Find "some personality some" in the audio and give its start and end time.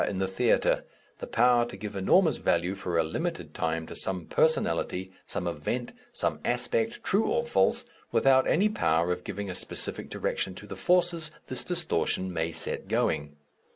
3.95-5.45